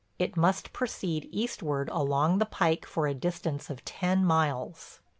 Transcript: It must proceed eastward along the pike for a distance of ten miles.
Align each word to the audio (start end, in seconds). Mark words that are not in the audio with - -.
It 0.17 0.35
must 0.35 0.73
proceed 0.73 1.29
eastward 1.31 1.87
along 1.89 2.39
the 2.39 2.47
pike 2.47 2.87
for 2.87 3.05
a 3.05 3.13
distance 3.13 3.69
of 3.69 3.85
ten 3.85 4.25
miles. 4.25 4.99